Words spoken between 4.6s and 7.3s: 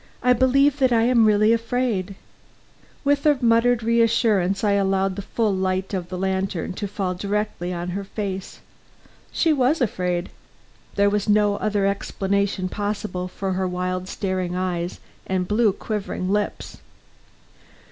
I allowed the full light of the lantern to fall